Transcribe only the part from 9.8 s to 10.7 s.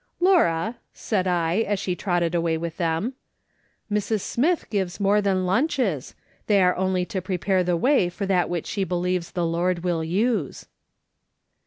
will use."